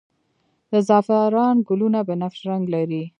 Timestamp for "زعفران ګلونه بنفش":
0.87-2.39